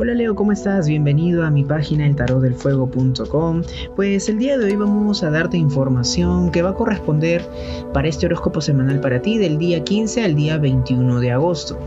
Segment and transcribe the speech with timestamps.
[0.00, 0.88] Hola Leo, ¿cómo estás?
[0.88, 3.62] Bienvenido a mi página eltarotdelfuego.com.
[3.96, 7.46] Pues el día de hoy vamos a darte información que va a corresponder
[7.92, 11.78] para este horóscopo semanal para ti del día 15 al día 21 de agosto.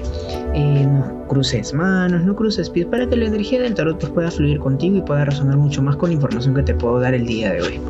[0.54, 4.60] Eh, no cruces manos, no cruces pies, para que la energía del tarot pueda fluir
[4.60, 7.52] contigo y pueda resonar mucho más con la información que te puedo dar el día
[7.52, 7.82] de hoy.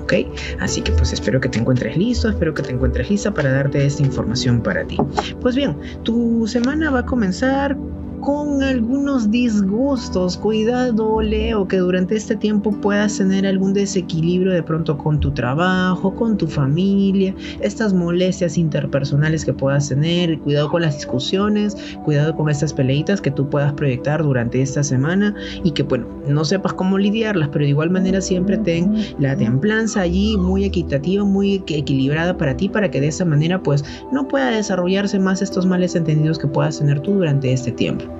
[0.00, 0.12] ¿Ok?
[0.60, 3.84] Así que pues espero que te encuentres listo, espero que te encuentres lista para darte
[3.84, 4.96] esta información para ti.
[5.40, 7.76] Pues bien, tu semana va a comenzar
[8.22, 10.38] con algunos disgustos.
[10.38, 16.14] Cuidado, Leo, que durante este tiempo puedas tener algún desequilibrio de pronto con tu trabajo,
[16.14, 20.38] con tu familia, estas molestias interpersonales que puedas tener.
[20.38, 25.34] Cuidado con las discusiones, cuidado con estas peleitas que tú puedas proyectar durante esta semana
[25.64, 30.00] y que, bueno, no sepas cómo lidiarlas, pero de igual manera siempre ten la templanza
[30.02, 34.50] allí muy equitativa, muy equilibrada para ti, para que de esa manera, pues, no pueda
[34.50, 38.11] desarrollarse más estos males entendidos que puedas tener tú durante este tiempo.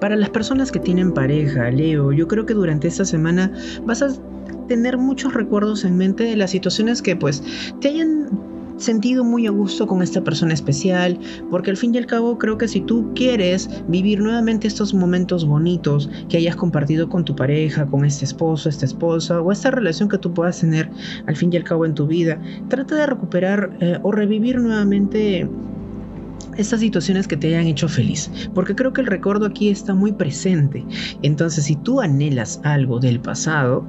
[0.00, 3.52] Para las personas que tienen pareja, Leo, yo creo que durante esta semana
[3.84, 4.08] vas a
[4.68, 7.42] tener muchos recuerdos en mente de las situaciones que pues
[7.80, 8.28] te hayan
[8.78, 11.18] sentido muy a gusto con esta persona especial,
[11.50, 15.44] porque al fin y al cabo creo que si tú quieres vivir nuevamente estos momentos
[15.44, 20.08] bonitos que hayas compartido con tu pareja, con este esposo, esta esposa o esta relación
[20.08, 20.88] que tú puedas tener
[21.26, 25.48] al fin y al cabo en tu vida, trata de recuperar eh, o revivir nuevamente
[26.58, 30.12] estas situaciones que te hayan hecho feliz, porque creo que el recuerdo aquí está muy
[30.12, 30.86] presente.
[31.22, 33.86] Entonces, si tú anhelas algo del pasado,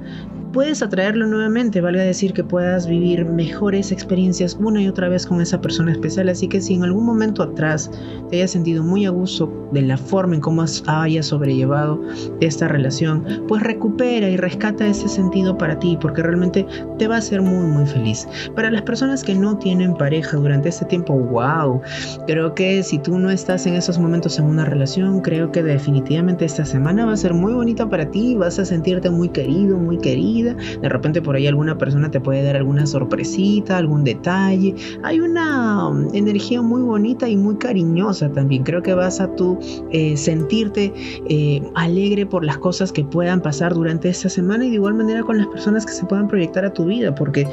[0.52, 5.40] puedes atraerlo nuevamente, valga decir que puedas vivir mejores experiencias una y otra vez con
[5.40, 6.28] esa persona especial.
[6.28, 7.90] Así que si en algún momento atrás
[8.30, 12.00] te hayas sentido muy a gusto de la forma en cómo hayas sobrellevado
[12.40, 16.66] esta relación, pues recupera y rescata ese sentido para ti, porque realmente
[16.98, 18.26] te va a hacer muy, muy feliz.
[18.54, 21.80] Para las personas que no tienen pareja durante este tiempo, wow,
[22.26, 26.44] creo que si tú no estás en esos momentos en una relación, creo que definitivamente
[26.44, 29.98] esta semana va a ser muy bonita para ti, vas a sentirte muy querido, muy
[30.42, 34.74] de repente por ahí alguna persona te puede dar alguna sorpresita, algún detalle.
[35.02, 38.62] Hay una um, energía muy bonita y muy cariñosa también.
[38.64, 39.58] Creo que vas a tú
[39.90, 40.92] eh, sentirte
[41.28, 45.22] eh, alegre por las cosas que puedan pasar durante esta semana y de igual manera
[45.22, 47.46] con las personas que se puedan proyectar a tu vida, porque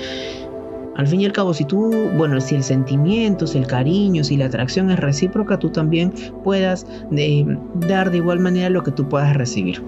[0.98, 4.36] al fin y al cabo, si tú, bueno, si el sentimiento, si el cariño, si
[4.36, 6.12] la atracción es recíproca, tú también
[6.44, 7.46] puedas eh,
[7.88, 9.84] dar de igual manera lo que tú puedas recibir.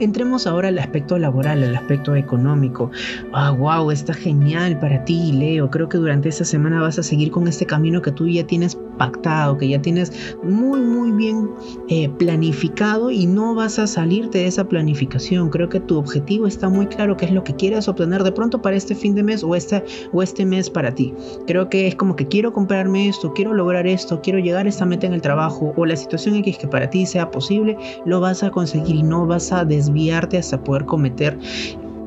[0.00, 2.90] Entremos ahora al aspecto laboral, al aspecto económico.
[3.32, 5.70] Ah, wow, está genial para ti, Leo.
[5.70, 8.78] Creo que durante esta semana vas a seguir con este camino que tú ya tienes
[8.98, 11.50] pactado, que ya tienes muy, muy bien
[11.88, 15.50] eh, planificado y no vas a salirte de esa planificación.
[15.50, 18.60] Creo que tu objetivo está muy claro, qué es lo que quieres obtener de pronto
[18.60, 21.14] para este fin de mes o este, o este mes para ti.
[21.46, 24.84] Creo que es como que quiero comprarme esto, quiero lograr esto, quiero llegar a esta
[24.84, 28.42] meta en el trabajo o la situación X que para ti sea posible, lo vas
[28.42, 31.38] a conseguir y no vas a desviarte hasta poder cometer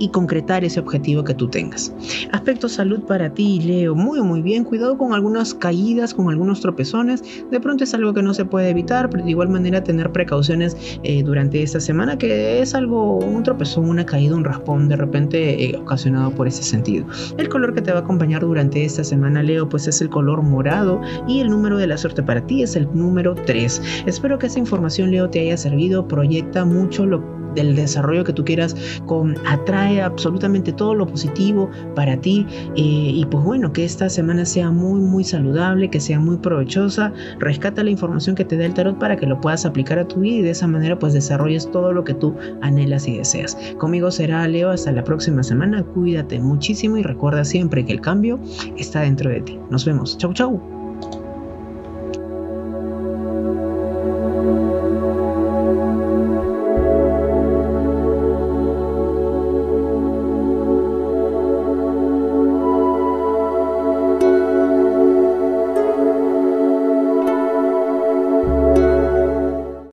[0.02, 1.94] y concretar ese objetivo que tú tengas.
[2.32, 7.24] Aspecto salud para ti, Leo, muy muy bien, cuidado con algunas caídas, con algunos tropezones,
[7.52, 10.76] de pronto es algo que no se puede evitar, pero de igual manera tener precauciones
[11.04, 15.66] eh, durante esta semana, que es algo, un tropezón, una caída, un raspón de repente
[15.66, 17.06] eh, ocasionado por ese sentido.
[17.38, 20.42] El color que te va a acompañar durante esta semana, Leo, pues es el color
[20.42, 24.04] morado y el número de la suerte para ti es el número 3.
[24.08, 28.44] Espero que esta información, Leo, te haya servido, proyecta mucho lo del desarrollo que tú
[28.44, 28.76] quieras,
[29.06, 32.46] con, atrae absolutamente todo lo positivo para ti
[32.76, 37.14] eh, y pues bueno, que esta semana sea muy muy saludable, que sea muy provechosa,
[37.40, 40.22] rescata la información que te da el tarot para que lo puedas aplicar a tu
[40.22, 43.58] vida y de esa manera pues desarrolles todo lo que tú anhelas y deseas.
[43.78, 48.40] Conmigo será Leo, hasta la próxima semana, cuídate muchísimo y recuerda siempre que el cambio
[48.78, 49.60] está dentro de ti.
[49.70, 50.81] Nos vemos, chau chau.